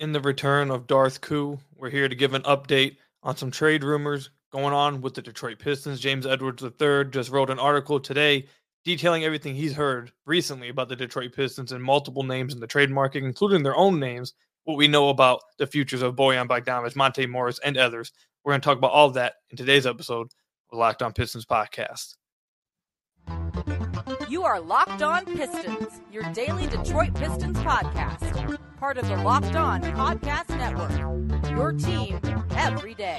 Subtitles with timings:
[0.00, 1.58] in the return of Darth Koo.
[1.76, 5.58] We're here to give an update on some trade rumors going on with the Detroit
[5.58, 6.00] Pistons.
[6.00, 8.46] James Edwards III just wrote an article today
[8.84, 12.90] detailing everything he's heard recently about the Detroit Pistons and multiple names in the trade
[12.90, 14.34] market, including their own names,
[14.64, 18.12] what we know about the futures of Bojan Bogdanovic, Monte Morris, and others.
[18.44, 20.28] We're going to talk about all that in today's episode
[20.70, 22.16] of Locked On Pistons podcast.
[24.28, 28.23] You are Locked On Pistons, your daily Detroit Pistons podcast.
[28.84, 31.50] Part of the Locked On Podcast Network.
[31.50, 32.20] Your team
[32.50, 33.18] every day.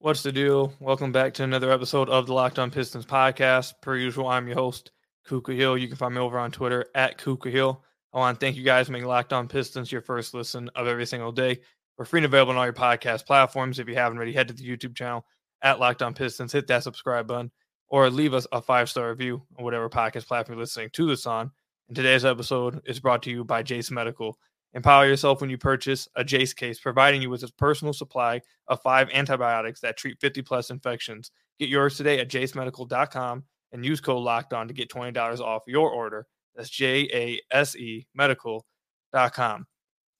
[0.00, 0.74] What's the deal?
[0.78, 3.72] Welcome back to another episode of the Locked On Pistons podcast.
[3.80, 4.90] Per usual, I'm your host,
[5.26, 5.78] Kuka Hill.
[5.78, 7.82] You can find me over on Twitter at Kuka Hill.
[8.12, 10.86] I want to thank you guys for making Locked On Pistons your first listen of
[10.86, 11.60] every single day.
[11.96, 13.78] We're free and available on all your podcast platforms.
[13.78, 15.24] If you haven't already, head to the YouTube channel
[15.64, 17.50] at Locked On Pistons, hit that subscribe button,
[17.88, 21.26] or leave us a five star review on whatever podcast platform you're listening to this
[21.26, 21.50] on.
[21.88, 24.38] And today's episode is brought to you by Jase Medical.
[24.74, 28.80] Empower yourself when you purchase a Jase case, providing you with a personal supply of
[28.82, 31.32] five antibiotics that treat 50 plus infections.
[31.58, 35.90] Get yours today at jasemedical.com and use code locked on to get $20 off your
[35.90, 36.26] order.
[36.54, 39.66] That's J A S E medical.com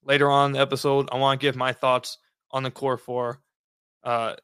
[0.05, 2.19] later on in the episode, I want to give my thoughts
[2.51, 3.41] on the core four.
[4.03, 4.35] Uh,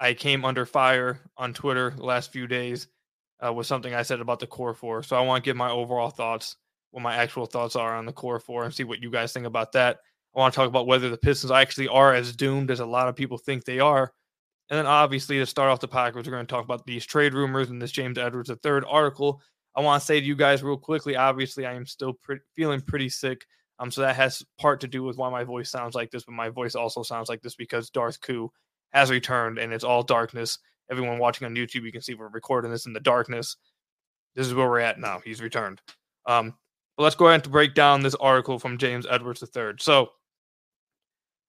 [0.00, 2.88] I came under fire on Twitter the last few days
[3.44, 5.02] uh, with something I said about the core four.
[5.02, 6.56] So I want to give my overall thoughts,
[6.90, 9.46] what my actual thoughts are on the core four, and see what you guys think
[9.46, 9.98] about that.
[10.34, 13.08] I want to talk about whether the Pistons actually are as doomed as a lot
[13.08, 14.12] of people think they are.
[14.68, 17.32] And then obviously to start off the podcast, we're going to talk about these trade
[17.32, 19.40] rumors and this James Edwards III article.
[19.74, 22.80] I want to say to you guys real quickly, obviously I am still pre- feeling
[22.80, 23.46] pretty sick
[23.78, 26.32] um, so that has part to do with why my voice sounds like this, but
[26.32, 28.50] my voice also sounds like this because Darth Koo
[28.92, 30.58] has returned and it's all darkness.
[30.90, 33.56] Everyone watching on YouTube, you can see we're recording this in the darkness.
[34.34, 35.20] This is where we're at now.
[35.24, 35.80] He's returned.
[36.26, 36.54] Um,
[36.96, 39.74] but let's go ahead and break down this article from James Edwards III.
[39.78, 40.10] So,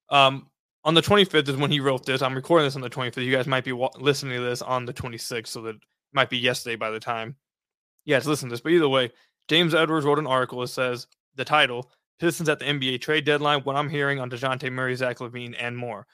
[0.10, 0.48] um,
[0.84, 2.22] on the 25th is when he wrote this.
[2.22, 3.24] I'm recording this on the 25th.
[3.24, 5.76] You guys might be wa- listening to this on the 26th, so that
[6.14, 7.36] might be yesterday by the time.
[8.06, 8.62] Yes, listen to this.
[8.62, 9.12] But either way,
[9.50, 13.62] James Edwards wrote an article that says the title Pistons at the NBA trade deadline,
[13.62, 16.08] what I'm hearing on DeJounte Murray, Zach LaVine, and more.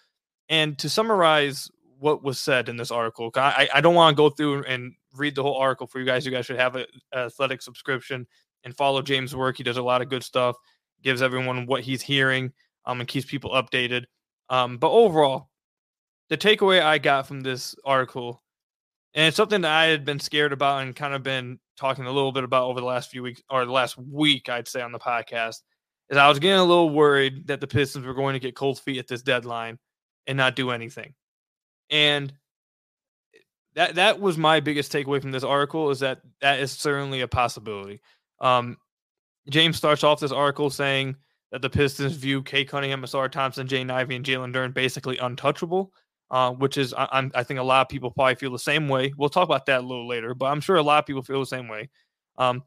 [0.50, 4.30] And to summarize what was said in this article, I, I don't want to go
[4.30, 6.26] through and read the whole article for you guys.
[6.26, 8.28] You guys should have an athletic subscription
[8.64, 9.58] and follow James' work.
[9.58, 10.56] He does a lot of good stuff,
[11.02, 12.52] gives everyone what he's hearing,
[12.86, 14.06] um, and keeps people updated.
[14.50, 15.50] Um, but overall,
[16.30, 18.44] the takeaway I got from this article,
[19.14, 22.12] and it's something that I had been scared about and kind of been talking a
[22.12, 24.92] little bit about over the last few weeks or the last week, I'd say on
[24.92, 25.62] the podcast,
[26.10, 28.80] is I was getting a little worried that the Pistons were going to get cold
[28.80, 29.80] feet at this deadline
[30.28, 31.14] and not do anything.
[31.90, 32.34] And
[33.76, 37.28] that that was my biggest takeaway from this article is that that is certainly a
[37.28, 38.02] possibility.
[38.40, 38.78] Um,
[39.50, 41.16] James starts off this article saying
[41.52, 45.92] that the Pistons view Cade Cunningham, Ausar Thompson, Jaden Ivey, and Jalen Duren basically untouchable,
[46.32, 49.14] uh, which is I, I, think a lot of people probably feel the same way.
[49.18, 51.40] We'll talk about that a little later, but I'm sure a lot of people feel
[51.40, 51.90] the same way.
[52.38, 52.64] Um,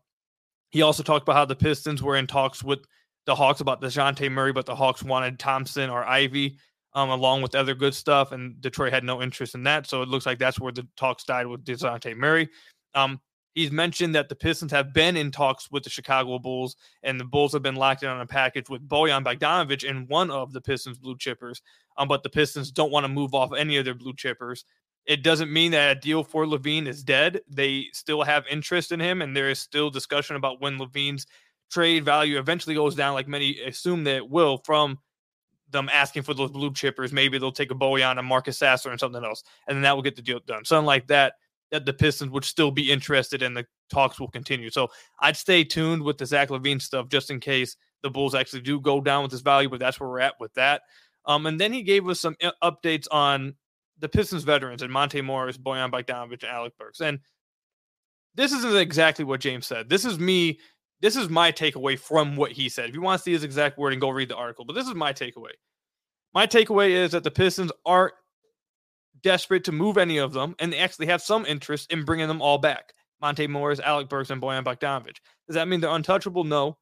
[0.70, 2.80] he also talked about how the Pistons were in talks with
[3.24, 6.58] the Hawks about DeJounte Murray, but the Hawks wanted Thompson or Ivey
[6.96, 9.86] um, along with other good stuff, and Detroit had no interest in that.
[9.86, 12.48] So it looks like that's where the talks died with DeJounte Murray.
[12.94, 13.20] Um,
[13.54, 17.24] he's mentioned that the Pistons have been in talks with the Chicago Bulls, and the
[17.24, 20.60] Bulls have been locked in on a package with Bojan Bogdanovic and one of the
[20.60, 21.60] Pistons blue chippers.
[21.98, 24.64] Um, but the Pistons don't want to move off any of their blue chippers.
[25.04, 27.42] It doesn't mean that a deal for LaVine is dead.
[27.46, 31.26] They still have interest in him, and there is still discussion about when LaVine's
[31.70, 34.98] trade value eventually goes down, like many assume that it will, from
[35.70, 37.12] them asking for those blue chippers.
[37.12, 40.02] Maybe they'll take a Bojan and Marcus Sasser and something else, and then that will
[40.02, 40.64] get the deal done.
[40.64, 41.34] Something like that,
[41.70, 44.70] that the Pistons would still be interested and the talks will continue.
[44.70, 44.88] So
[45.20, 48.80] I'd stay tuned with the Zach LaVine stuff just in case the Bulls actually do
[48.80, 50.82] go down with this value, but that's where we're at with that.
[51.24, 53.54] Um, and then he gave us some uh, updates on
[53.98, 57.00] the Pistons veterans and Monte Morris, Bojan Bogdanovic, and Alec Burks.
[57.00, 57.18] And
[58.34, 59.88] this isn't exactly what James said.
[59.88, 60.60] This is me
[61.00, 62.88] this is my takeaway from what he said.
[62.88, 64.64] If you want to see his exact wording, go read the article.
[64.64, 65.52] But this is my takeaway.
[66.34, 68.14] My takeaway is that the Pistons aren't
[69.22, 72.42] desperate to move any of them, and they actually have some interest in bringing them
[72.42, 72.92] all back.
[73.20, 75.16] Monte Morris, Alec Burks, and Bojan Bogdanovic.
[75.46, 76.44] Does that mean they're untouchable?
[76.44, 76.76] No.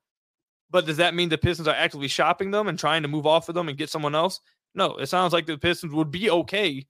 [0.70, 3.48] But does that mean the Pistons are actively shopping them and trying to move off
[3.48, 4.40] of them and get someone else?
[4.74, 4.96] No.
[4.96, 6.84] It sounds like the Pistons would be okay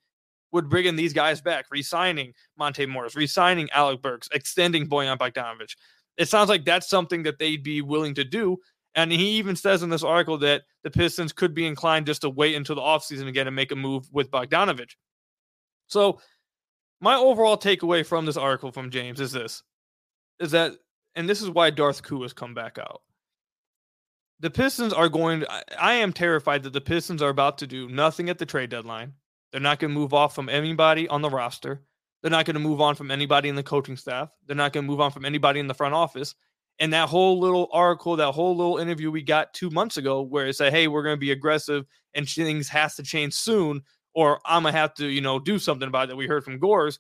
[0.53, 5.75] with bringing these guys back, re-signing Monte Morris, re-signing Alec Burks, extending Bojan Bogdanovic
[6.17, 8.59] it sounds like that's something that they'd be willing to do.
[8.95, 12.31] And he even says in this article that the Pistons could be inclined just to
[12.31, 14.93] wait until the offseason again and make a move with Bogdanovic.
[15.89, 16.21] So
[17.01, 19.63] my overall takeaway from this article from James is this
[20.41, 20.73] is that
[21.15, 23.03] and this is why Darth Koo has come back out.
[24.41, 27.67] The Pistons are going to, I, I am terrified that the Pistons are about to
[27.67, 29.15] do nothing at the trade deadline.
[29.53, 31.83] They're not going to move off from anybody on the roster.
[32.25, 34.31] They're not going to move on from anybody in the coaching staff.
[34.47, 36.35] They're not going to move on from anybody in the front office.
[36.79, 40.47] And that whole little article, that whole little interview we got two months ago, where
[40.47, 41.85] it said, "Hey, we're going to be aggressive
[42.15, 43.83] and things has to change soon,
[44.15, 46.59] or I'm gonna have to, you know, do something about it." That we heard from
[46.59, 46.99] Gores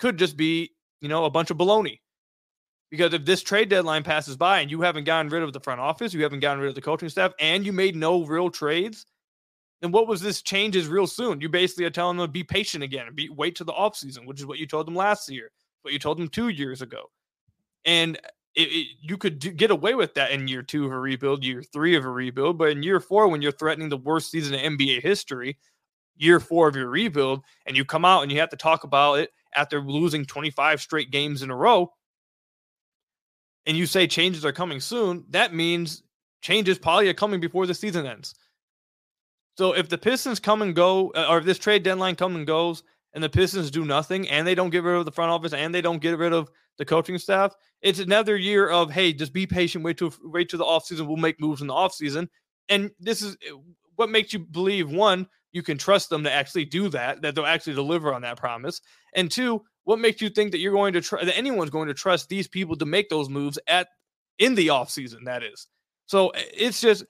[0.00, 2.00] could just be, you know, a bunch of baloney.
[2.90, 5.80] Because if this trade deadline passes by and you haven't gotten rid of the front
[5.80, 9.06] office, you haven't gotten rid of the coaching staff, and you made no real trades,
[9.80, 11.40] then what was this changes real soon?
[11.40, 14.26] You basically are telling them to be patient again and be wait to the offseason,
[14.26, 15.50] which is what you told them last year,
[15.82, 17.10] what you told them two years ago.
[17.84, 18.16] And
[18.54, 21.44] it, it, you could do, get away with that in year two of a rebuild,
[21.44, 24.54] year three of a rebuild, but in year four, when you're threatening the worst season
[24.54, 25.56] in NBA history,
[26.16, 29.20] year four of your rebuild, and you come out and you have to talk about
[29.20, 31.92] it after losing 25 straight games in a row,
[33.66, 36.02] and you say changes are coming soon, that means
[36.40, 38.34] changes probably are coming before the season ends.
[39.58, 42.46] So if the Pistons come and go, uh, or if this trade deadline come and
[42.46, 45.52] goes, and the Pistons do nothing, and they don't get rid of the front office,
[45.52, 49.32] and they don't get rid of the coaching staff, it's another year of hey, just
[49.32, 51.08] be patient, wait to wait to the offseason.
[51.08, 52.28] We'll make moves in the offseason.
[52.68, 53.56] And this is uh,
[53.96, 57.44] what makes you believe one, you can trust them to actually do that, that they'll
[57.44, 58.80] actually deliver on that promise.
[59.16, 61.94] And two, what makes you think that you're going to try that anyone's going to
[61.94, 63.88] trust these people to make those moves at
[64.38, 65.66] in the offseason that is
[66.08, 67.04] so it's just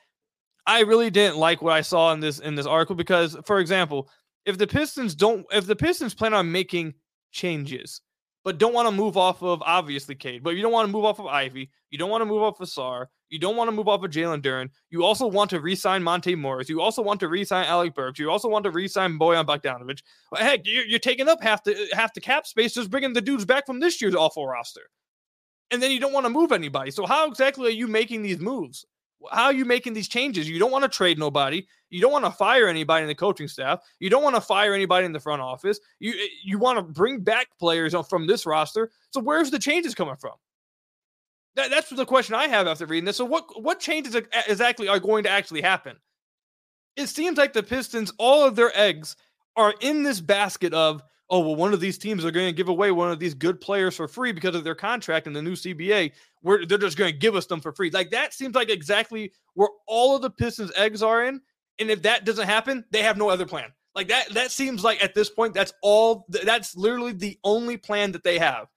[0.69, 4.09] i really didn't like what i saw in this in this article because for example
[4.47, 6.95] if the pistons don't if the pistons plan on making
[7.33, 8.01] changes
[8.49, 11.05] but don't want to move off of obviously Cade, but you don't want to move
[11.05, 13.05] off of Ivey, You don't want to move off of Sarr.
[13.29, 14.71] You don't want to move off of Jalen Duren.
[14.89, 16.71] You also want to re-sign Monte Morris.
[16.71, 18.19] You also want to re-sign Alec Burks.
[18.19, 20.01] You also want to re-sign Bojan Bogdanovic.
[20.35, 23.45] Heck, you're, you're taking up half the half the cap space just bringing the dudes
[23.45, 24.89] back from this year's awful roster.
[25.71, 26.91] And then you don't want to move anybody.
[26.91, 28.87] So how exactly are you making these moves?
[29.31, 30.49] How are you making these changes?
[30.49, 31.67] You don't want to trade nobody.
[31.91, 33.81] You don't want to fire anybody in the coaching staff.
[33.99, 35.81] You don't want to fire anybody in the front office.
[35.99, 38.91] You eh, you want to bring back players from this roster.
[39.11, 40.35] So where's the changes coming from?
[41.57, 43.17] That, that's the question I have after reading this.
[43.17, 45.97] So what what changes exactly are going to actually happen?
[46.97, 49.17] It seems like the Pistons, all of their eggs
[49.57, 52.69] are in this basket of oh, well, one of these teams are going to give
[52.69, 55.53] away one of these good players for free because of their contract in the new
[55.53, 56.13] CBA.
[56.41, 57.91] Where they're just going to give us them for free.
[57.91, 61.41] Like that seems like exactly where all of the Pistons' eggs are in.
[61.79, 63.73] And if that doesn't happen, they have no other plan.
[63.95, 66.27] Like that, that seems like at this point, that's all.
[66.29, 68.69] That's literally the only plan that they have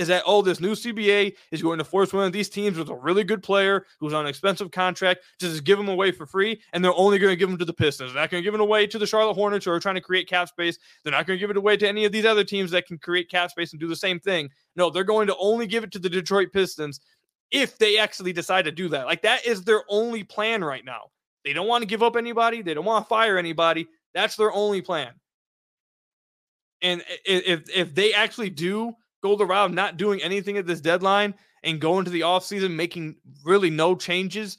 [0.00, 2.88] is that oh, this new CBA is going to force one of these teams with
[2.88, 6.58] a really good player who's on an expensive contract just give them away for free,
[6.72, 8.12] and they're only going to give them to the Pistons.
[8.12, 10.00] They're not going to give them away to the Charlotte Hornets who are trying to
[10.00, 10.78] create cap space.
[11.04, 12.96] They're not going to give it away to any of these other teams that can
[12.96, 14.48] create cap space and do the same thing.
[14.74, 17.00] No, they're going to only give it to the Detroit Pistons
[17.50, 19.04] if they actually decide to do that.
[19.04, 21.10] Like that is their only plan right now.
[21.44, 22.62] They don't want to give up anybody.
[22.62, 23.86] They don't want to fire anybody.
[24.14, 25.12] That's their only plan.
[26.80, 30.80] And if if they actually do go the route of not doing anything at this
[30.80, 34.58] deadline and go into the offseason making really no changes,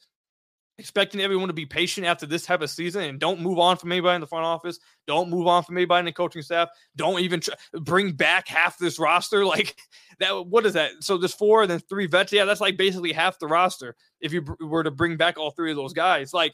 [0.78, 3.92] expecting everyone to be patient after this type of season and don't move on from
[3.92, 7.20] anybody in the front office, don't move on from anybody in the coaching staff, don't
[7.22, 9.46] even try, bring back half this roster.
[9.52, 9.76] Like
[10.20, 10.92] that, what is that?
[11.02, 12.32] So there's four and then three vets.
[12.32, 15.72] Yeah, that's like basically half the roster if you were to bring back all three
[15.72, 16.34] of those guys.
[16.34, 16.54] Like,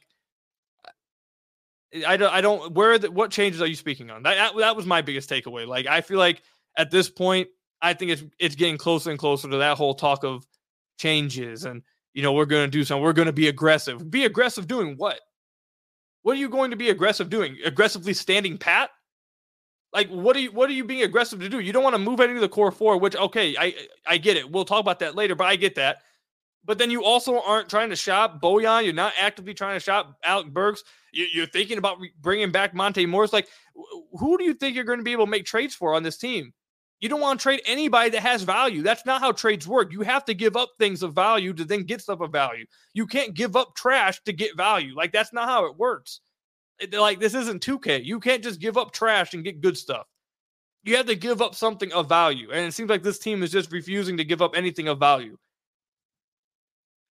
[2.06, 4.24] I don't, I don't, where, the, what changes are you speaking on?
[4.24, 5.68] That, that was my biggest takeaway.
[5.68, 6.42] Like, I feel like
[6.76, 7.50] at this point,
[7.82, 10.46] I think it's it's getting closer and closer to that whole talk of
[10.98, 13.04] changes and you know we're going to do something.
[13.04, 14.10] We're going to be aggressive.
[14.10, 15.20] Be aggressive doing what?
[16.24, 17.58] What are you going to be aggressive doing?
[17.64, 18.90] Aggressively standing pat?
[19.94, 21.60] Like what are you what are you being aggressive to do?
[21.60, 24.38] You don't want to move any of the core four, which okay, I I get
[24.38, 24.52] it.
[24.52, 26.02] We'll talk about that later, but I get that.
[26.68, 28.84] But then you also aren't trying to shop Bojan.
[28.84, 30.84] You're not actively trying to shop Alec Burks.
[31.14, 33.32] You're thinking about bringing back Monte Morris.
[33.32, 33.48] Like,
[34.12, 36.18] who do you think you're going to be able to make trades for on this
[36.18, 36.54] team?
[37.00, 38.82] You don't want to trade anybody that has value.
[38.82, 39.92] That's not how trades work.
[39.92, 42.66] You have to give up things of value to then get stuff of value.
[42.94, 44.96] You can't give up trash to get value.
[44.96, 46.22] Like that's not how it works.
[46.80, 48.04] It, like this isn't 2K.
[48.04, 50.08] You can't just give up trash and get good stuff.
[50.84, 52.50] You have to give up something of value.
[52.52, 55.38] And it seems like this team is just refusing to give up anything of value.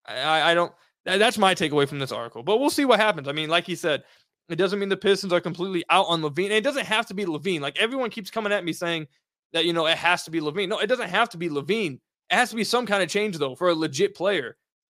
[0.05, 0.73] I, I don't
[1.05, 2.43] that's my takeaway from this article.
[2.43, 3.29] But we'll see what happens.
[3.29, 4.03] I mean, like he said,
[4.49, 6.45] it doesn't mean the Pistons are completely out on LaVine.
[6.45, 7.61] And it doesn't have to be LaVine.
[7.61, 9.07] Like everyone keeps coming at me saying
[9.53, 10.69] that you know it has to be LaVine.
[10.69, 11.99] No, it doesn't have to be LaVine.
[12.29, 14.57] It has to be some kind of change though for a legit player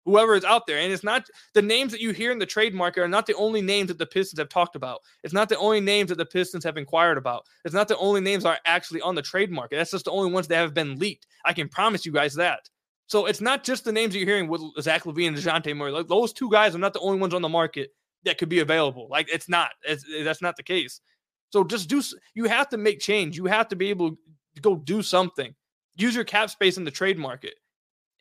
[0.07, 0.79] whoever is out there.
[0.79, 3.35] And it's not the names that you hear in the trade market are not the
[3.35, 5.01] only names that the Pistons have talked about.
[5.23, 7.43] It's not the only names that the Pistons have inquired about.
[7.65, 9.75] It's not the only names that are actually on the trade market.
[9.75, 11.27] That's just the only ones that have been leaked.
[11.43, 12.69] I can promise you guys that.
[13.07, 15.91] So it's not just the names you're hearing with Zach LaVine and DeJounte Murray.
[15.91, 17.89] Like those two guys are not the only ones on the market
[18.23, 19.07] that could be available.
[19.09, 19.71] Like it's not.
[19.83, 21.01] It's, that's not the case.
[21.49, 22.01] So just do.
[22.33, 23.37] You have to make change.
[23.37, 24.17] You have to be able
[24.61, 25.53] go do something.
[25.95, 27.55] Use your cap space in the trade market.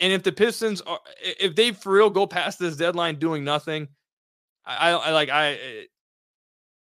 [0.01, 3.89] And if the Pistons are, if they for real go past this deadline doing nothing,
[4.65, 5.87] I, I like I,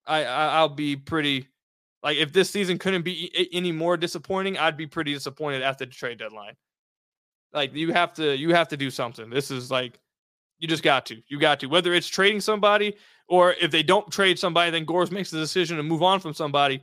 [0.07, 1.49] I I'll be pretty
[2.03, 5.93] like if this season couldn't be any more disappointing, I'd be pretty disappointed after the
[5.93, 6.55] trade deadline.
[7.53, 9.31] Like you have to you have to do something.
[9.31, 9.99] This is like
[10.59, 11.23] you just got to.
[11.29, 11.67] You got to.
[11.67, 12.97] Whether it's trading somebody
[13.29, 16.35] or if they don't trade somebody, then Gores makes the decision to move on from
[16.35, 16.83] somebody.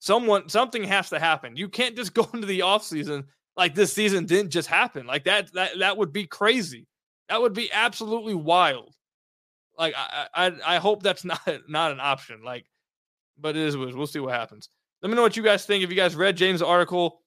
[0.00, 1.56] Someone something has to happen.
[1.56, 3.24] You can't just go into the offseason
[3.56, 5.06] like this season didn't just happen.
[5.06, 6.86] Like that that that would be crazy.
[7.28, 8.96] That would be absolutely wild.
[9.78, 12.42] Like I I, I hope that's not not an option.
[12.42, 12.66] Like,
[13.38, 14.68] but it is we'll see what happens.
[15.02, 15.84] Let me know what you guys think.
[15.84, 17.20] If you guys read James' article,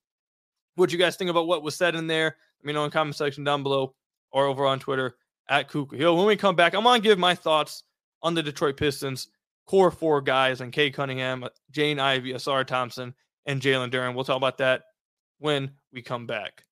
[0.76, 2.36] what you guys think about what was said in there.
[2.60, 3.94] Let me know in the comment section down below
[4.32, 5.16] or over on Twitter
[5.50, 6.18] at Kuka Hill.
[6.18, 7.84] When we come back, I'm gonna give my thoughts
[8.24, 9.28] on the Detroit Pistons
[9.66, 13.14] core four guys and Cade Cunningham, uh, Jane Ivey, Ausar Thompson,
[13.46, 14.16] and Jalen Duren.
[14.16, 14.84] We'll talk about that
[15.40, 16.64] when we come back.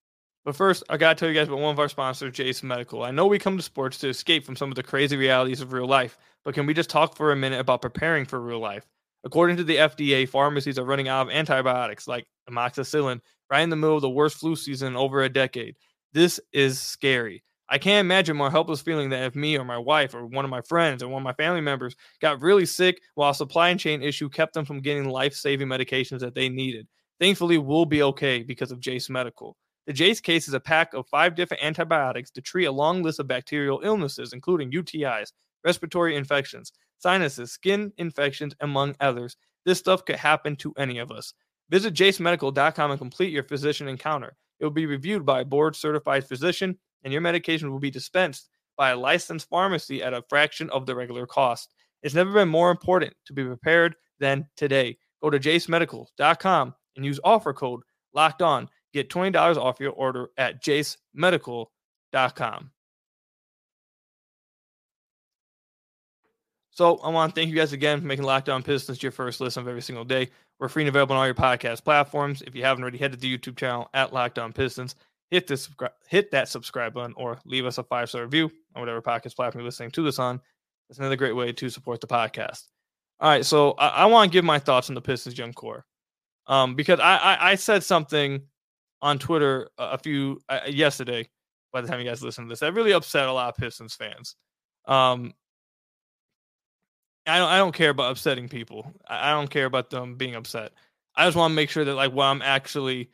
[0.43, 3.03] But first, I got to tell you guys about one of our sponsors, Jase Medical.
[3.03, 5.71] I know we come to sports to escape from some of the crazy realities of
[5.71, 8.87] real life, but can we just talk for a minute about preparing for real life?
[9.23, 13.19] According to the FDA, pharmacies are running out of antibiotics like amoxicillin
[13.51, 15.75] right in the middle of the worst flu season in over a decade.
[16.13, 17.43] This is scary.
[17.71, 20.51] I can't imagine more helpless feeling than if me or my wife or one of
[20.51, 24.03] my friends or one of my family members got really sick while a supply chain
[24.03, 26.85] issue kept them from getting life saving medications that they needed.
[27.21, 29.55] Thankfully, we'll be okay because of Jase Medical.
[29.87, 33.19] The Jase case is a pack of five different antibiotics to treat a long list
[33.19, 35.31] of bacterial illnesses, including UTIs,
[35.63, 39.37] respiratory infections, sinuses, skin infections, among others.
[39.63, 41.33] This stuff could happen to any of us.
[41.69, 44.35] Visit jasemedical.com and complete your physician encounter.
[44.61, 48.49] It will be reviewed by a board certified physician, and your medication will be dispensed
[48.77, 51.73] by a licensed pharmacy at a fraction of the regular cost.
[52.03, 54.99] It's never been more important to be prepared than today.
[55.21, 57.81] Go to jasemedical.com and use offer code
[58.13, 58.69] locked on.
[58.93, 62.71] Get $20 off your order at jasemedical.com.
[66.71, 69.41] So I want to thank you guys again for making Locked On Pistons your first
[69.41, 70.29] listen of every single day.
[70.57, 72.41] We're free and available on all your podcast platforms.
[72.47, 74.95] If you haven't already, head to the YouTube channel at Locked On Pistons.
[75.31, 75.69] Hit this
[76.07, 79.61] hit that subscribe button or leave us a five star review on whatever podcast platform
[79.61, 80.39] you're listening to this on.
[80.89, 82.67] It's another great way to support the podcast.
[83.19, 85.85] All right, so I, I want to give my thoughts on the Pistons young core
[86.47, 88.41] um, because I, I, I said something
[89.01, 91.29] on Twitter a, few uh, yesterday.
[91.71, 93.95] By the time you guys listen to this, that really upset a lot of Pistons
[93.95, 94.35] fans.
[94.85, 95.33] Um,
[97.27, 98.91] I don't I don't care about upsetting people.
[99.07, 100.71] I, don't care about them being upset.
[101.15, 103.09] I just want to make sure that like what I'm actually,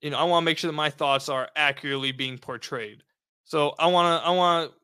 [0.00, 3.02] you know, I want to make sure that my thoughts are accurately being portrayed.
[3.44, 4.76] So I want to I want to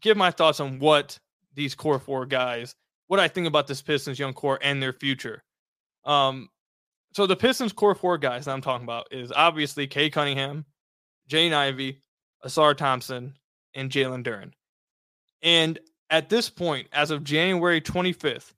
[0.00, 1.18] give my thoughts on what
[1.54, 2.74] these core four guys,
[3.06, 5.42] what I think about this Pistons young core and their future.
[6.04, 6.48] Um,
[7.12, 10.64] so the Pistons core four guys that I'm talking about is obviously Cade Cunningham,
[11.28, 12.00] Jane Ivey,
[12.44, 13.34] Ausar Thompson,
[13.74, 14.52] and Jalen Duren.
[15.42, 15.78] And
[16.10, 18.52] at this point, as of January 25th,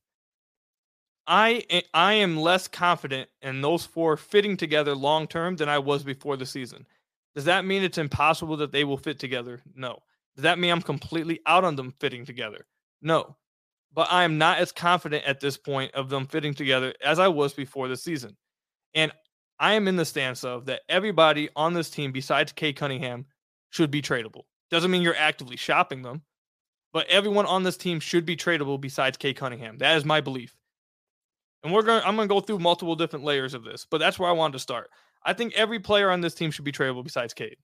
[1.27, 5.79] I eh, I am less confident in those four fitting together long term than I
[5.79, 6.87] was before the season.
[7.35, 9.61] Does that mean it's impossible that they will fit together?
[9.75, 10.03] No.
[10.35, 12.67] Does that mean I'm completely out on them fitting together?
[13.03, 13.37] No.
[13.93, 17.29] But I am not as confident at this point of them fitting together as I
[17.29, 18.37] was before the season.
[18.95, 19.13] And
[19.59, 23.27] I am in the stance of that everybody on this team besides Cade Cunningham
[23.71, 24.43] should be tradable.
[24.71, 26.23] Doesn't mean you're actively shopping them,
[26.93, 29.79] but everyone on this team should be tradable besides Cade Cunningham.
[29.79, 30.55] That is my belief.
[31.63, 34.19] And we're going I'm going to go through multiple different layers of this, but that's
[34.19, 34.91] where I wanted to start.
[35.25, 37.57] I think every player on this team should be tradable besides Cade.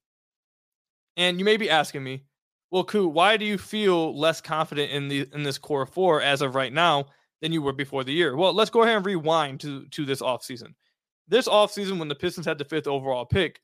[1.16, 2.24] And you may be asking me,
[2.70, 6.42] well, Koo, why do you feel less confident in the in this core four as
[6.42, 7.06] of right now
[7.40, 8.36] than you were before the year?
[8.36, 10.74] Well, let's go ahead and rewind to to this offseason
[11.28, 13.60] this offseason when the Pistons had the fifth overall pick,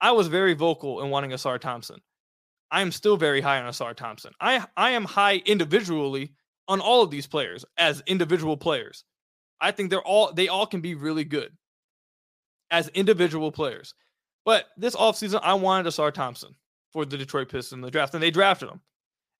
[0.00, 2.00] I was very vocal in wanting a Ausar Thompson.
[2.70, 4.32] I am still very high on Ausar Thompson.
[4.40, 6.32] I I am high individually
[6.68, 9.04] on all of these players as individual players.
[9.60, 11.52] I think they're all they all can be really good
[12.70, 13.94] as individual players.
[14.44, 16.54] But this offseason, I wanted Ausar Thompson
[16.92, 18.80] for the Detroit Pistons in the draft, and they drafted him.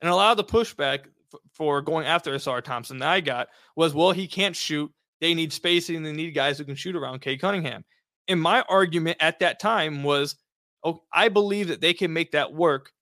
[0.00, 1.00] And a lot of the pushback
[1.32, 4.92] f- for going after Ausar Thompson that I got was, well, he can't shoot.
[5.20, 6.02] They need spacing.
[6.02, 7.84] They need guys who can shoot around Cade Cunningham.
[8.28, 10.36] And my argument at that time was,
[10.84, 12.92] oh, I believe that they can make that work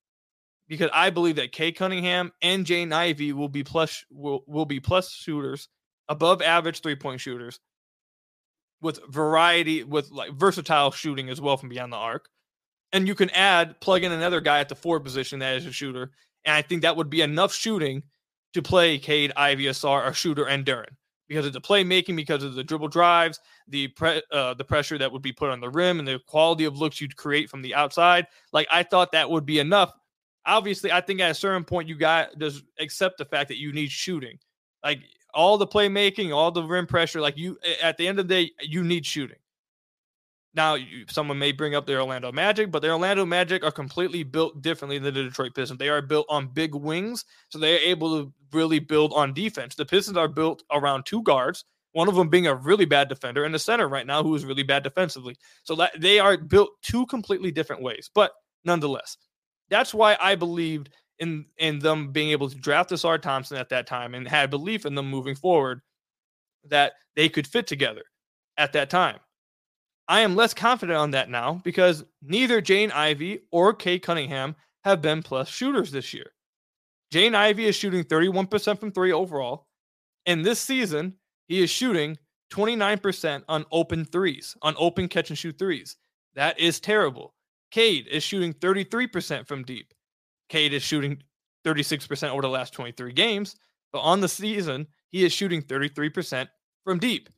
[0.69, 4.79] because I believe that Cade Cunningham and Jaden Ivey will be plus will, will be
[4.79, 5.67] plus shooters,
[6.07, 7.59] above average three point shooters,
[8.81, 12.29] with variety with like versatile shooting as well from beyond the arc.
[12.93, 15.71] And you can add plug in another guy at the four position that is a
[15.71, 16.11] shooter,
[16.45, 18.03] and I think that would be enough shooting
[18.53, 20.95] to play Cade, Ivey, Ausar, a shooter, and Duren
[21.27, 25.11] because of the playmaking, because of the dribble drives, the pre- uh, the pressure that
[25.11, 27.75] would be put on the rim, and the quality of looks you'd create from the
[27.75, 28.27] outside.
[28.51, 29.93] Like I thought that would be enough.
[30.45, 33.73] Obviously, I think at a certain point you got just accept the fact that you
[33.73, 34.39] need shooting.
[34.83, 35.01] Like
[35.33, 38.51] all the playmaking, all the rim pressure, like you at the end of the day,
[38.61, 39.37] you need shooting.
[40.55, 44.23] Now, you, someone may bring up the Orlando Magic, but the Orlando Magic are completely
[44.23, 45.77] built differently than the Detroit Pistons.
[45.77, 49.75] They are built on big wings, so they are able to really build on defense.
[49.75, 53.43] The Pistons are built around two guards, one of them being a really bad defender,
[53.43, 55.37] and the center right now who is really bad defensively.
[55.63, 58.09] So that they are built two completely different ways.
[58.13, 58.31] But
[58.65, 59.17] nonetheless,
[59.69, 63.87] that's why I believed in in them being able to draft Ausar Thompson at that
[63.87, 65.81] time and had belief in them moving forward
[66.65, 68.03] that they could fit together
[68.57, 69.19] at that time.
[70.07, 75.01] I am less confident on that now because neither Jane Ivey or Cade Cunningham have
[75.01, 76.31] been plus shooters this year.
[77.11, 79.67] Jane Ivey is shooting 31% from three overall.
[80.25, 81.15] And this season,
[81.47, 82.17] he is shooting
[82.51, 85.95] 29% on open threes, on open catch and shoot threes.
[86.35, 87.33] That is terrible.
[87.71, 89.93] Cade is shooting 33% from deep.
[90.49, 91.21] Cade is shooting
[91.65, 93.55] 36% over the last 23 games.
[93.91, 96.47] But on the season, he is shooting 33%
[96.83, 97.29] from deep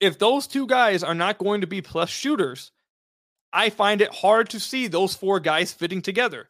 [0.00, 2.72] if those two guys are not going to be plus shooters,
[3.52, 6.48] I find it hard to see those four guys fitting together.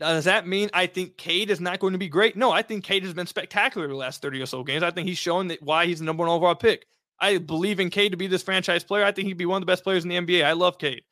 [0.00, 2.36] Does that mean I think Cade is not going to be great?
[2.36, 4.82] No, I think Cade has been spectacular the last 30 or so games.
[4.82, 6.86] I think he's shown that why he's the number one overall pick.
[7.20, 9.04] I believe in Cade to be this franchise player.
[9.04, 10.44] I think he'd be one of the best players in the NBA.
[10.44, 11.02] I love Cade.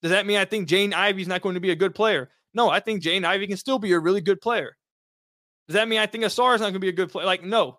[0.00, 2.30] Does that mean I think Jane Ivey's not going to be a good player?
[2.54, 4.76] No, I think Jane Ivey can still be a really good player.
[5.68, 7.26] Does that mean I think Ausar is not going to be a good player?
[7.26, 7.78] Like, no.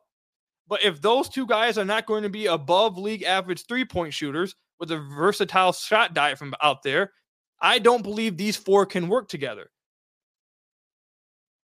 [0.68, 4.14] But if those two guys are not going to be above league average three point
[4.14, 7.12] shooters with a versatile shot diet from out there,
[7.62, 9.70] I don't believe these four can work together.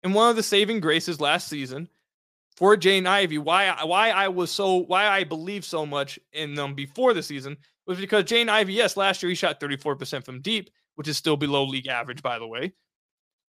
[0.04, 1.88] And one of the saving graces last season
[2.58, 6.76] for Jane Ivey, why why I was so why I believe so much in them
[6.76, 10.70] before the season was because Jane Ivey, yes, last year he shot 34% from deep,
[10.96, 12.74] which is still below league average, by the way.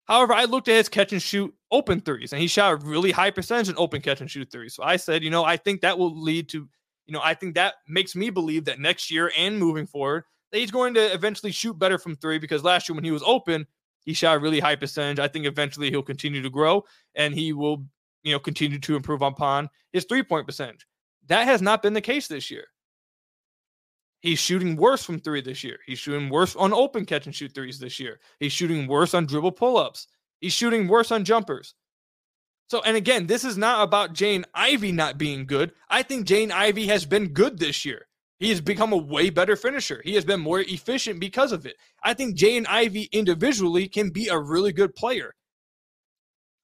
[0.07, 3.11] However, I looked at his catch and shoot open threes, and he shot a really
[3.11, 4.75] high percentage in open catch and shoot threes.
[4.75, 6.69] So I said, you know, I think that will lead to,
[7.07, 10.59] you know, I think that makes me believe that next year and moving forward, that
[10.59, 13.67] he's going to eventually shoot better from three because last year when he was open,
[14.05, 15.19] he shot a really high percentage.
[15.19, 17.87] I think eventually he'll continue to grow and he will,
[18.25, 20.87] you know, continue to improve upon his three point percentage.
[21.29, 22.67] That has not been the case this year.
[24.21, 25.79] He's shooting worse from three this year.
[25.87, 28.21] He's shooting worse on open catch and shoot threes this year.
[28.41, 30.09] He's shooting worse on dribble pull ups.
[30.41, 31.75] He's shooting worse on jumpers.
[32.69, 35.73] So, and again, this is not about Jane Ivey not being good.
[35.91, 38.07] I think Jane Ivey has been good this year.
[38.39, 40.01] He has become a way better finisher.
[40.05, 41.77] He has been more efficient because of it.
[42.03, 45.35] I think Jaden Ivey individually can be a really good player.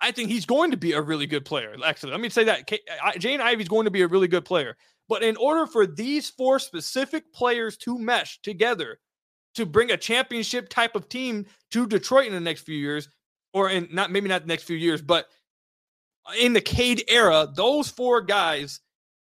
[0.01, 1.77] I think he's going to be a really good player.
[1.85, 2.71] Actually, let me say that
[3.19, 4.77] Jane Ivey is going to be a really good player.
[5.09, 8.99] But in order for these four specific players to mesh together
[9.55, 13.09] to bring a championship type of team to Detroit in the next few years,
[13.53, 15.27] or in not maybe not the next few years, but
[16.39, 18.81] in the Cade era, those four guys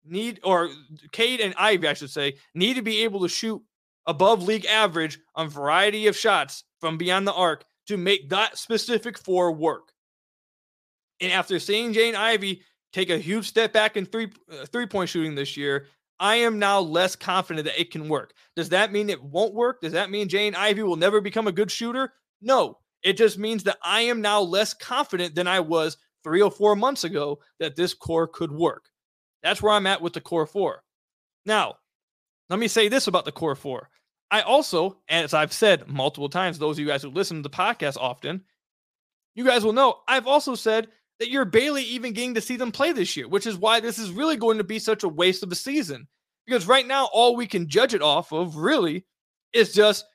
[0.03, 0.69] need, or
[1.12, 3.62] Cade and Ivey, I should say, need to be able to shoot
[4.05, 9.17] above league average on variety of shots from beyond the arc to make that specific
[9.17, 9.93] four work.
[11.21, 12.62] And after seeing Jane Ivey
[12.93, 15.88] take a huge step back in three uh, three point shooting this year.
[16.21, 18.34] I am now less confident that it can work.
[18.55, 19.79] Does that mean it won't work?
[19.79, 22.12] Does that mean Jane Ivey will never become a good shooter?
[22.41, 22.77] No.
[23.03, 26.75] It just means that I am now less confident than I was three or four
[26.75, 28.89] months ago that this core could work.
[29.41, 30.84] That's where I'm at with the core four.
[31.45, 31.75] Now,
[32.49, 33.89] let me say this about the core four.
[34.29, 37.49] I also, as I've said multiple times, those of you guys who listen to the
[37.49, 38.43] podcast often,
[39.36, 42.71] you guys will know I've also said that you're barely even getting to see them
[42.71, 45.43] play this year, which is why this is really going to be such a waste
[45.43, 46.08] of a season.
[46.45, 49.05] Because right now, all we can judge it off of really
[49.53, 50.05] is just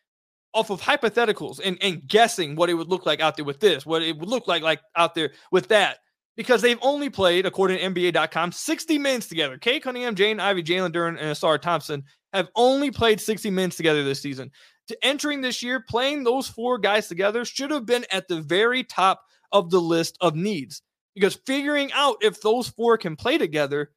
[0.54, 3.84] off of hypotheticals and, and guessing what it would look like out there with this,
[3.84, 5.98] what it would look like like out there with that.
[6.36, 9.56] Because they've only played, according to NBA.com, 60 minutes together.
[9.56, 14.02] Cade Cunningham, Jaden Ivey, Jalen Duren, and Ausar Thompson have only played 60 minutes together
[14.02, 14.50] this season.
[14.88, 18.82] To entering this year, playing those four guys together should have been at the very
[18.82, 20.82] top of the list of needs
[21.14, 23.90] because figuring out if those four can play together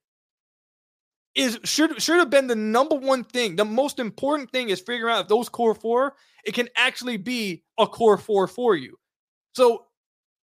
[1.36, 3.56] is should should have been the number one thing.
[3.56, 7.64] The most important thing is figuring out if those core four it can actually be
[7.78, 8.98] a core four for you.
[9.54, 9.86] So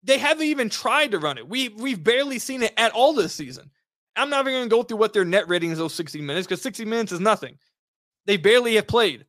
[0.04, 1.48] they haven't even tried to run it.
[1.48, 3.72] We we've barely seen it at all this season.
[4.16, 6.46] I'm not even going to go through what their net rating is those 60 minutes
[6.46, 7.58] because 60 minutes is nothing.
[8.26, 9.26] They barely have played.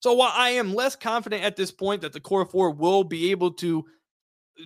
[0.00, 3.30] So while I am less confident at this point that the core four will be
[3.32, 3.84] able to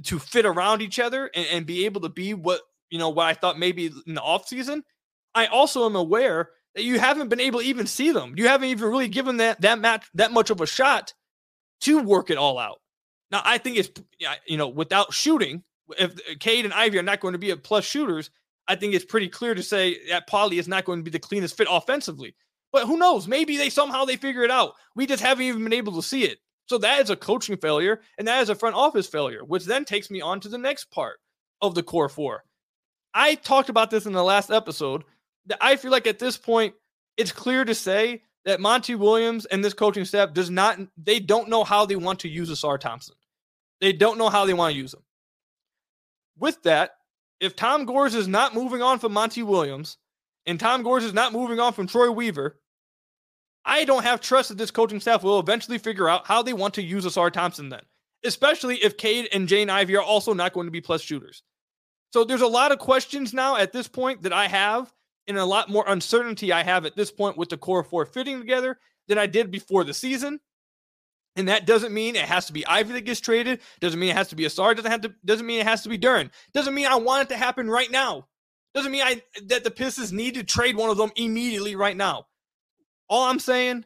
[0.05, 3.27] to fit around each other and, and be able to be what you know what
[3.27, 4.83] I thought maybe in the offseason,
[5.35, 8.35] I also am aware that you haven't been able to even see them.
[8.37, 11.15] You haven't even really given that that match that much of a shot
[11.83, 12.81] to work it all out.
[13.31, 13.91] Now I think it's
[14.47, 15.63] you know without shooting,
[15.99, 18.31] if uh, Cade and Ivey are not going to be a plus shooters,
[18.69, 21.19] I think it's pretty clear to say that Polley is not going to be the
[21.19, 22.35] cleanest fit offensively.
[22.73, 23.29] But who knows?
[23.29, 24.75] Maybe they somehow they figure it out.
[24.97, 26.39] We just haven't even been able to see it.
[26.67, 29.85] So that is a coaching failure, and that is a front office failure, which then
[29.85, 31.19] takes me on to the next part
[31.61, 32.45] of the core four.
[33.13, 35.05] I talked about this in the last episode.
[35.47, 36.75] That I feel like at this point,
[37.17, 41.49] it's clear to say that Monty Williams and this coaching staff does not they don't
[41.49, 43.15] know how they want to use Ausar Thompson.
[43.81, 45.03] They don't know how they want to use him.
[46.39, 46.93] With that,
[47.41, 49.99] if Tom Gores is not moving on from Monty Williams
[50.47, 52.59] and Tom Gores is not moving on from Troy Weaver,
[53.65, 56.75] I don't have trust that this coaching staff will eventually figure out how they want
[56.75, 57.83] to use Ausar Thompson then,
[58.25, 61.43] especially if Cade and Jane Ivey are also not going to be plus shooters.
[62.13, 64.93] So there's a lot of questions now at this point that I have,
[65.27, 68.39] and a lot more uncertainty I have at this point with the core four fitting
[68.39, 70.41] together than I did before the season.
[71.37, 73.61] And that doesn't mean it has to be Ivey that gets traded.
[73.81, 74.77] Doesn't mean it has to be Ausar.
[74.77, 75.15] Doesn't have to.
[75.25, 76.31] Doesn't mean it has to be Duren.
[76.53, 78.29] Doesn't mean I want it to happen right now.
[78.75, 82.27] Doesn't mean I that the Pistons need to trade one of them immediately right now.
[83.09, 83.85] All I'm saying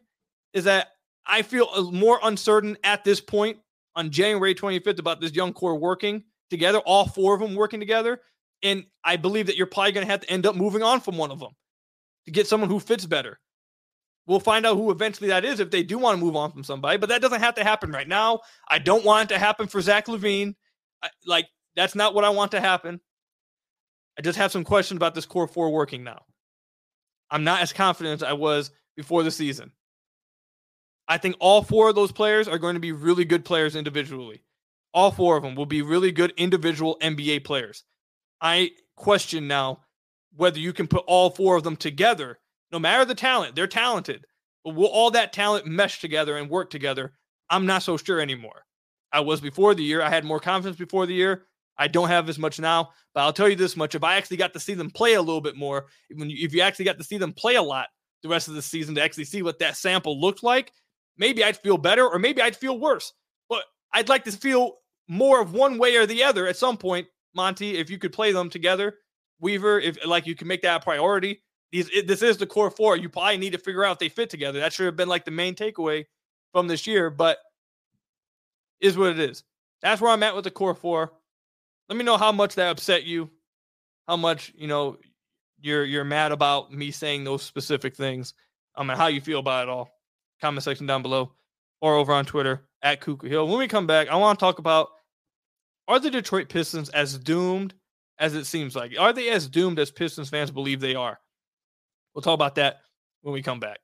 [0.52, 0.88] is that
[1.26, 3.58] I feel uh, more uncertain at this point
[3.94, 8.20] on January 25th about this young core working together, all four of them working together.
[8.62, 11.16] And I believe that you're probably going to have to end up moving on from
[11.16, 11.52] one of them
[12.26, 13.38] to get someone who fits better.
[14.26, 16.62] We'll find out who eventually that is if they do want to move on from
[16.62, 18.40] somebody, but that doesn't have to happen right now.
[18.68, 20.54] I don't want it to happen for Zach LaVine.
[21.02, 23.00] I, like, that's not what I want to happen.
[24.18, 26.22] I just have some questions about this core four working now.
[27.30, 29.70] I'm not as confident as I was before the season.
[31.06, 34.42] I think all four of those players are going to be really good players individually.
[34.92, 37.84] All four of them will be really good individual NBA players.
[38.40, 39.82] I question now
[40.36, 42.40] whether you can put all four of them together
[42.72, 44.26] no matter the talent, they're talented.
[44.64, 47.12] But will all that talent mesh together and work together?
[47.48, 48.64] I'm not so sure anymore.
[49.12, 50.02] I was before the year.
[50.02, 51.46] I had more confidence before the year.
[51.78, 54.36] I don't have as much now, but I'll tell you this much: if I actually
[54.36, 57.16] got to see them play a little bit more, if you actually got to see
[57.16, 57.86] them play a lot
[58.22, 60.72] the rest of the season to actually see what that sample looked like,
[61.16, 63.12] maybe I'd feel better, or maybe I'd feel worse.
[63.48, 64.78] But I'd like to feel
[65.08, 67.76] more of one way or the other at some point, Monty.
[67.76, 68.96] If you could play them together,
[69.40, 72.70] Weaver, if like you can make that a priority, these it, this is the core
[72.70, 72.96] four.
[72.96, 74.60] You probably need to figure out if they fit together.
[74.60, 76.06] That should have been like the main takeaway
[76.52, 77.38] from this year, but
[78.80, 79.44] is what it is.
[79.82, 81.12] That's where I'm at with the core four.
[81.88, 83.30] Let me know how much that upset you,
[84.06, 84.98] how much you know
[85.60, 88.34] you're you're mad about me saying those specific things.
[88.76, 89.90] Um, I mean, how you feel about it all.
[90.40, 91.32] Comment section down below,
[91.80, 93.48] or over on Twitter at Kuka Hill.
[93.48, 94.88] When we come back, I want to talk about
[95.88, 97.74] are the Detroit Pistons as doomed
[98.18, 98.92] as it seems like?
[98.98, 101.18] Are they as doomed as Pistons fans believe they are?
[102.14, 102.80] We'll talk about that
[103.22, 103.78] when we come back.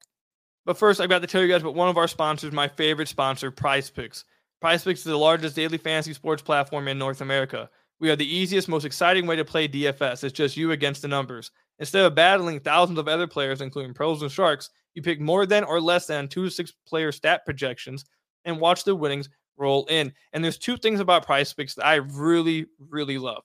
[0.66, 3.08] But first, I've got to tell you guys about one of our sponsors, my favorite
[3.08, 4.24] sponsor, Prize Picks.
[4.60, 7.68] Prize Picks is the largest daily fantasy sports platform in North America.
[8.00, 10.24] We are the easiest, most exciting way to play DFS.
[10.24, 11.50] It's just you against the numbers.
[11.78, 15.64] Instead of battling thousands of other players, including pros and sharks, you pick more than
[15.64, 18.04] or less than two to six player stat projections
[18.44, 20.12] and watch the winnings roll in.
[20.32, 23.42] And there's two things about Prize Picks that I really, really love.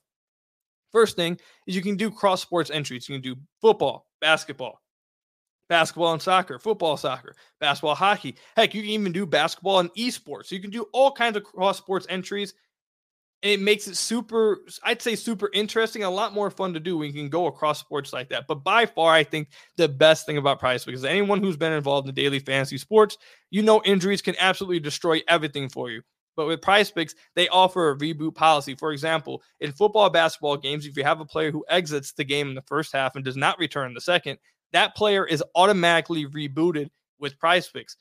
[0.92, 3.08] First thing is you can do cross sports entries.
[3.08, 4.80] You can do football, basketball,
[5.68, 8.36] basketball and soccer, football, soccer, basketball, hockey.
[8.56, 10.46] Heck, you can even do basketball and esports.
[10.46, 12.54] So you can do all kinds of cross sports entries.
[13.42, 16.98] And it makes it super, I'd say super interesting, a lot more fun to do
[16.98, 18.46] when you can go across sports like that.
[18.46, 19.48] But by far, I think
[19.78, 23.16] the best thing about Prize because anyone who's been involved in daily fantasy sports,
[23.50, 26.02] you know injuries can absolutely destroy everything for you.
[26.36, 28.74] But with prize picks, they offer a reboot policy.
[28.74, 32.48] For example, in football basketball games, if you have a player who exits the game
[32.48, 34.38] in the first half and does not return in the second,
[34.72, 37.96] that player is automatically rebooted with prize picks.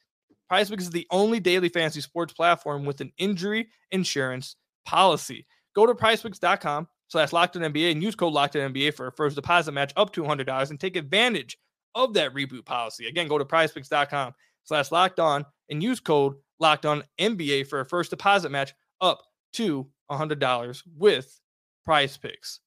[0.48, 4.56] Prize picks is the only daily fantasy sports platform with an injury insurance
[4.90, 5.46] policy.
[5.76, 9.36] Go to prizepicks.com slash locked on NBA and use code locked NBA for a first
[9.36, 11.58] deposit match up to $100 and take advantage
[11.94, 13.08] of that reboot policy.
[13.08, 17.86] Again, go to prizepicks.com slash locked on and use code locked on NBA for a
[17.86, 19.22] first deposit match up
[19.54, 21.40] to $100 with
[21.86, 22.60] prize picks.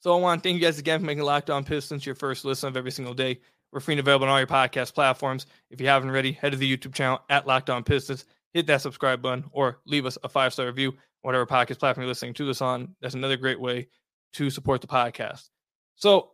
[0.00, 2.44] So I want to thank you guys again for making Locked On Pistons your first
[2.44, 3.40] listen of every single day.
[3.76, 5.44] We're free and available on all your podcast platforms.
[5.70, 8.80] If you haven't already, head to the YouTube channel at Locked On Pistons, hit that
[8.80, 12.46] subscribe button, or leave us a five star review, whatever podcast platform you're listening to
[12.46, 12.96] this on.
[13.02, 13.88] That's another great way
[14.32, 15.50] to support the podcast.
[15.94, 16.30] So,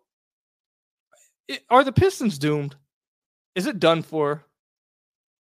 [1.68, 2.76] are the Pistons doomed?
[3.56, 4.44] Is it done for?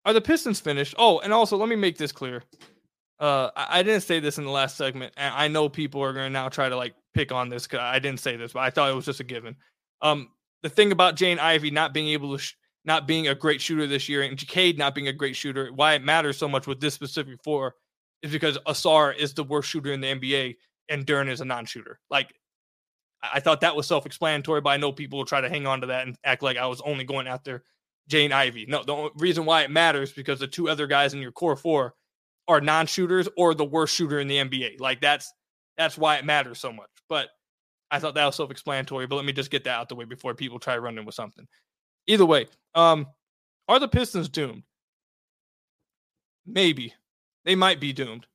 [0.05, 0.95] Are the Pistons finished?
[0.97, 2.45] Oh, and also let me make this clear.
[3.19, 6.27] Uh, I, didn't say this in the last segment, and I know people are going
[6.27, 8.71] to now try to like pick on this because I didn't say this, but I
[8.71, 9.57] thought it was just a given.
[10.03, 10.29] Um,
[10.63, 13.87] the thing about Jane Ivey not being able to, sh- not being a great shooter
[13.87, 16.81] this year, and Cade not being a great shooter, why it matters so much with
[16.81, 17.75] this specific four
[18.23, 20.57] is because Ausar is the worst shooter in the NBA
[20.89, 21.99] and Duren is a non-shooter.
[22.11, 22.35] Like,
[23.23, 25.89] I thought that was self-explanatory, but I know people will try to hang on to
[25.89, 27.65] that and act like I was only going after
[28.09, 28.67] Jane Ivey.
[28.67, 31.95] No, the reason why it matters because the two other guys in your core four
[32.49, 34.81] are non-shooters or the worst shooter in the NBA.
[34.81, 35.33] Like that's
[35.77, 36.91] that's why it matters so much.
[37.09, 37.29] But
[37.91, 40.35] I thought that was self-explanatory, but let me just get that out the way before
[40.35, 41.47] people try running with something.
[42.07, 43.07] Either way, um,
[43.69, 44.63] are the Pistons doomed?
[46.47, 46.95] Maybe.
[47.45, 48.27] They might be doomed.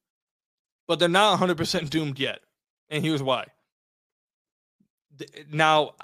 [0.88, 2.40] But they're not 100% doomed yet.
[2.90, 3.48] And here's why.
[5.52, 5.96] Now,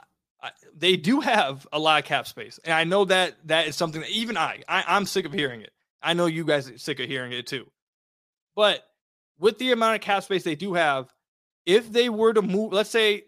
[0.75, 2.59] they do have a lot of cap space.
[2.63, 5.61] And I know that that is something that even I, I I'm sick of hearing
[5.61, 5.71] it.
[6.01, 7.69] I know you guys are sick of hearing it too.
[8.55, 8.83] But
[9.39, 11.11] with the amount of cap space they do have,
[11.65, 13.25] if they were to move, let's say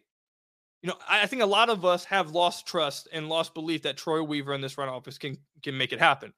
[0.84, 3.96] you know, I think a lot of us have lost trust and lost belief that
[3.96, 6.34] Troy Weaver in this front office can can make it happen.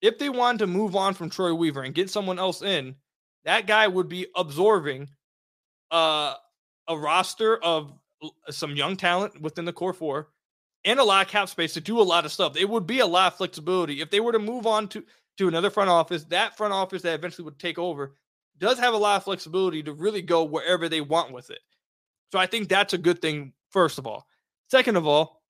[0.00, 2.96] If they wanted to move on from Troy Weaver and get someone else in,
[3.44, 5.10] that guy would be absorbing
[5.90, 6.34] uh,
[6.88, 7.92] a roster of
[8.48, 10.28] some young talent within the core four
[10.84, 12.56] and a lot of cap space to do a lot of stuff.
[12.56, 15.04] It would be a lot of flexibility if they were to move on to
[15.36, 16.24] to another front office.
[16.24, 18.14] That front office that eventually would take over
[18.56, 21.60] does have a lot of flexibility to really go wherever they want with it.
[22.32, 24.26] So I think that's a good thing first of all.
[24.70, 25.42] Second of all,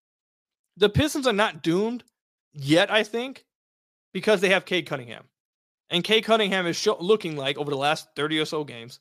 [0.76, 2.04] the Pistons are not doomed
[2.52, 3.44] yet, I think,
[4.12, 5.24] because they have Cade Cunningham.
[5.90, 9.00] And Cade Cunningham is show, looking like, over the last 30 or so games,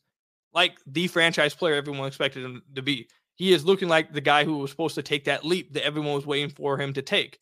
[0.53, 3.08] like the franchise player everyone expected him to be.
[3.36, 6.13] He is looking like the guy who was supposed to take that leap that everyone
[6.13, 7.39] was waiting for him to take.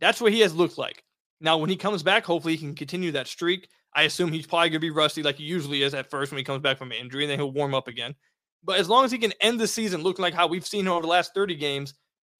[0.00, 1.02] That's what he has looked like.
[1.40, 3.68] Now, when he comes back, hopefully he can continue that streak.
[3.94, 6.38] I assume he's probably going to be rusty like he usually is at first when
[6.38, 8.14] he comes back from injury, and then he'll warm up again.
[8.64, 10.92] But as long as he can end the season looking like how we've seen him
[10.92, 11.94] over the last 30 games,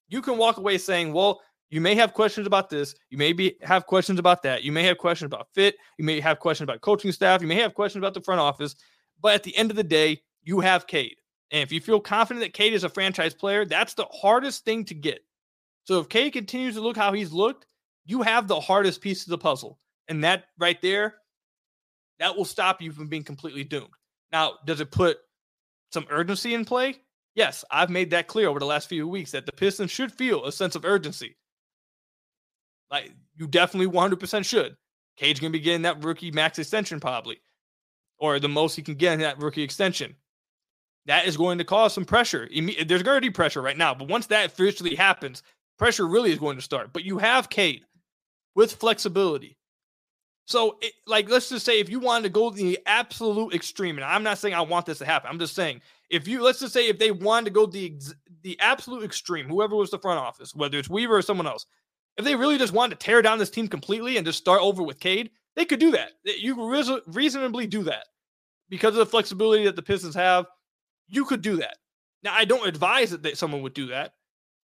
[0.09, 2.95] you can walk away saying, well, you may have questions about this.
[3.11, 4.63] You may be, have questions about that.
[4.63, 5.77] You may have questions about fit.
[5.99, 7.43] You may have questions about coaching staff.
[7.43, 8.75] You may have questions about the front office.
[9.21, 11.17] But at the end of the day, you have Cade.
[11.51, 14.85] And if you feel confident that Cade is a franchise player, that's the hardest thing
[14.87, 15.21] to get.
[15.85, 17.67] So if Cade continues to look how he's looked,
[18.07, 19.79] you have the hardest piece of the puzzle.
[20.09, 21.17] And that right there,
[22.19, 23.89] that will stop you from being completely doomed.
[24.33, 25.19] Now, does it put
[25.93, 26.97] some urgency in play?
[27.35, 30.45] Yes, I've made that clear over the last few weeks that the Pistons should feel
[30.45, 31.37] a sense of urgency.
[32.91, 34.77] Like you definitely 100% should.
[35.17, 37.41] Cade gonna be getting that rookie max extension probably,
[38.19, 40.17] or the most he can get in that rookie extension.
[41.07, 42.49] That is going to cause some pressure.
[42.53, 45.43] There's going to be pressure right now, but once that officially happens,
[45.79, 46.93] pressure really is going to start.
[46.93, 47.85] But you have Cade
[48.55, 49.58] with flexibility.
[50.49, 54.05] So, it, like, let's just say if you wanted to go the absolute extreme, and
[54.05, 55.29] I'm not saying I want this to happen.
[55.31, 57.95] I'm just saying if you let's just say if they wanted to go the
[58.41, 61.67] the absolute extreme, whoever was the front office, whether it's Weaver or someone else,
[62.17, 64.83] if they really just wanted to tear down this team completely and just start over
[64.83, 66.13] with Cade, they could do that.
[66.25, 68.07] You could reasonably do that
[68.71, 70.47] because of the flexibility that the Pistons have.
[71.09, 71.77] You could do that.
[72.23, 74.15] Now, I don't advise that someone would do that,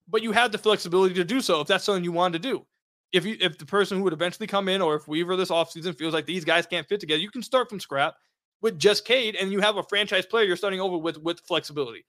[0.10, 2.66] but you have the flexibility to do so if that's something you wanted to do
[3.12, 5.98] if you if the person who would eventually come in or if Weaver this offseason
[5.98, 8.16] feels like these guys can't fit together, you can start from scrap
[8.62, 12.06] with just Cade and you have a franchise player you're starting over with with flexibility.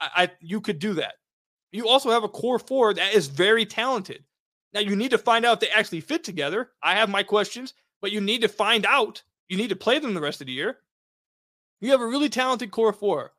[0.00, 1.14] I, I you could do that.
[1.72, 4.24] You also have a core four that is very talented.
[4.72, 6.70] Now you need to find out if they actually fit together.
[6.82, 9.22] I have my questions, but you need to find out.
[9.48, 10.78] You need to play them the rest of the year.
[11.80, 13.32] You have a really talented core four.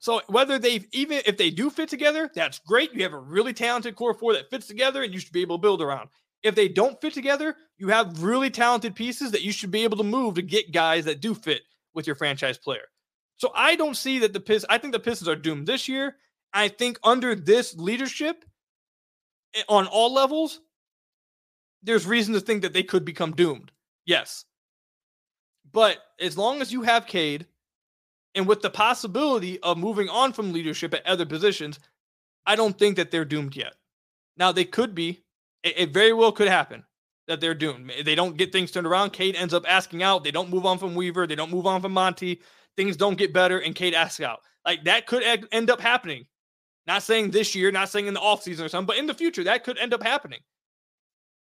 [0.00, 2.92] So whether they even if they do fit together, that's great.
[2.94, 5.58] You have a really talented core four that fits together and you should be able
[5.58, 6.08] to build around.
[6.42, 9.96] If they don't fit together, you have really talented pieces that you should be able
[9.96, 11.62] to move to get guys that do fit
[11.94, 12.84] with your franchise player.
[13.38, 16.16] So I don't see that the Pistons, I think the Pistons are doomed this year.
[16.52, 18.44] I think under this leadership
[19.54, 20.60] eh, on all levels,
[21.82, 23.72] there's reason to think that they could become doomed.
[24.06, 24.44] Yes.
[25.72, 27.46] But as long as you have Cade
[28.38, 31.80] and with the possibility of moving on from leadership at other positions,
[32.46, 33.74] I don't think that they're doomed yet.
[34.36, 35.24] Now, they could be.
[35.64, 36.84] It, it very well could happen
[37.26, 37.92] that they're doomed.
[38.04, 39.12] They don't get things turned around.
[39.12, 40.22] Cade ends up asking out.
[40.22, 41.26] They don't move on from Weaver.
[41.26, 42.40] They don't move on from Monty.
[42.76, 44.38] Things don't get better, and Cade asks out.
[44.64, 46.26] Like that could end up happening.
[46.86, 49.44] Not saying this year, not saying in the offseason or something, but in the future,
[49.44, 50.40] that could end up happening.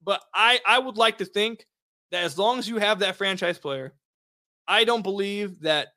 [0.02, 1.68] But I I would like to think
[2.12, 3.94] that as long as you have that franchise player,
[4.66, 5.90] I don't believe that.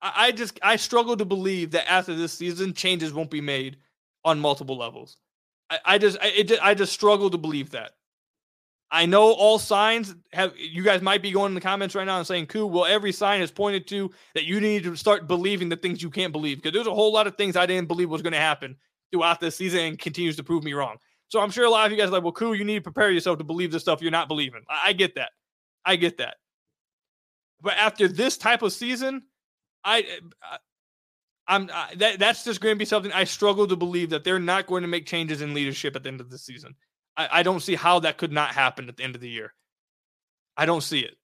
[0.00, 3.78] I, just I struggle to believe that after this season changes won't be made
[4.24, 5.16] on multiple levels.
[5.70, 7.92] I, I just I, it, I just struggle to believe that.
[8.90, 12.18] I know all signs have you guys might be going in the comments right now
[12.18, 15.68] and saying, "Cool, well, every sign is pointed to that you need to start believing
[15.68, 18.08] the things you can't believe." Because there's a whole lot of things I didn't believe
[18.08, 18.76] was going to happen
[19.12, 20.96] throughout this season and continues to prove me wrong.
[21.28, 22.80] So I'm sure a lot of you guys are like, well, cool, you need to
[22.80, 24.62] prepare yourself to believe the stuff you're not believing.
[24.68, 25.30] I, I get that.
[25.84, 26.36] I get that.
[27.60, 29.22] But after this type of season,
[29.84, 30.58] I, eh, I
[31.48, 34.38] I'm I, that that's just going to be something I struggle to believe that they're
[34.38, 36.74] not going to make changes in leadership at the end of the season.
[37.16, 39.54] I, I don't see how that could not happen at the end of the year.
[40.56, 41.16] I don't see it.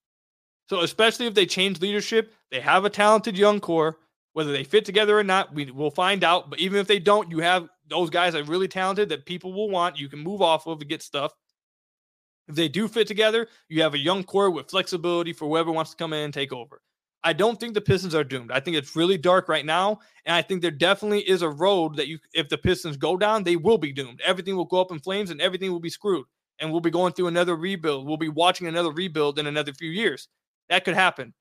[0.70, 3.98] So especially if they change leadership, they have a talented young core.
[4.32, 6.50] Whether they fit together or not, we will find out.
[6.50, 9.70] But even if they don't, you have those guys are really talented that people will
[9.70, 9.98] want.
[9.98, 11.32] You can move off of to get stuff.
[12.48, 15.92] If they do fit together, you have a young core with flexibility for whoever wants
[15.92, 16.80] to come in and take over.
[17.24, 18.52] I don't think the Pistons are doomed.
[18.52, 21.96] I think it's really dark right now, and I think there definitely is a road
[21.96, 24.20] that you, if the Pistons go down, they will be doomed.
[24.24, 26.26] Everything will go up in flames, and everything will be screwed,
[26.58, 28.06] and we'll be going through another rebuild.
[28.06, 30.28] We'll be watching another rebuild in another few years.
[30.68, 31.32] That could happen,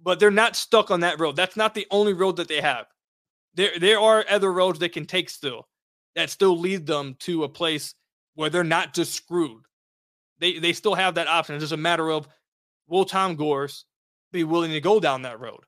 [0.00, 1.34] but they're not stuck on that road.
[1.34, 2.86] That's not the only road that they have.
[3.54, 5.66] There, there are other roads they can take still
[6.14, 7.94] that still lead them to a place
[8.34, 9.62] where they're not just screwed.
[10.38, 11.54] They they still have that option.
[11.54, 12.28] It's just a matter of
[12.86, 13.84] will Tom Gores
[14.32, 15.60] be willing to go down that road?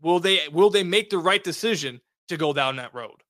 [0.00, 3.22] Will they will they make the right decision to go down that road?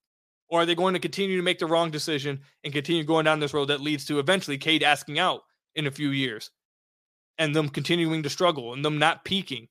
[0.48, 3.40] Or are they going to continue to make the wrong decision and continue going down
[3.40, 5.42] this road that leads to eventually Cade asking out
[5.74, 6.50] in a few years
[7.36, 9.68] and them continuing to struggle and them not peaking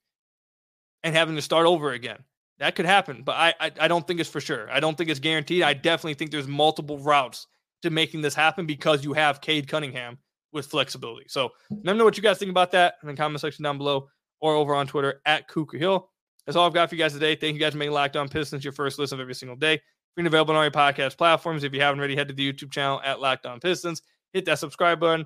[1.03, 2.23] and having to start over again?
[2.59, 4.69] That could happen, but I, I, I don't think it's for sure.
[4.71, 5.61] I don't think it's guaranteed.
[5.63, 7.47] I definitely think there's multiple routes
[7.81, 10.17] to making this happen because you have Cade Cunningham
[10.53, 11.25] with flexibility.
[11.27, 13.77] So let me know what you guys think about that in the comment section down
[13.77, 14.07] below
[14.45, 16.09] or over on Twitter at Kuka Hill.
[16.45, 17.35] That's all I've got for you guys today.
[17.35, 19.77] Thank you guys for making Locked On Pistons your first listen of every single day.
[20.13, 21.63] Free and available on all your podcast platforms.
[21.63, 24.03] If you haven't already, head to the YouTube channel at Locked On Pistons.
[24.33, 25.25] Hit that subscribe button.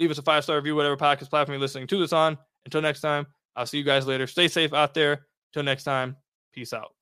[0.00, 2.36] Leave us a five star review, whatever podcast platform you're listening to this on.
[2.64, 4.26] Until next time, I'll see you guys later.
[4.26, 5.26] Stay safe out there.
[5.50, 6.16] Until next time,
[6.52, 6.95] peace out.